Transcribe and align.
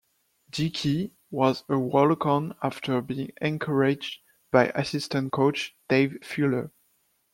Dickey 0.49 1.13
was 1.29 1.63
a 1.69 1.77
walk-on 1.77 2.55
after 2.63 3.03
being 3.03 3.31
encouraged 3.39 4.21
by 4.51 4.69
assistant 4.69 5.31
coach 5.31 5.75
Dave 5.89 6.17
Fuller. 6.25 6.71